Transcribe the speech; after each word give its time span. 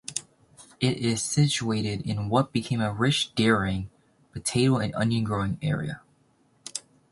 It 0.79 0.97
is 0.97 1.21
situated 1.21 2.01
in 2.07 2.27
what 2.27 2.51
became 2.51 2.81
a 2.81 2.91
rich 2.91 3.35
dairying, 3.35 3.91
potato 4.33 4.77
and 4.77 4.95
onion 4.95 5.23
growing 5.23 5.59
area. 5.61 6.01